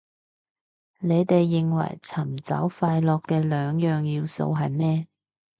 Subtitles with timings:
[0.99, 5.07] 你哋認為尋找快樂嘅兩個要素係咩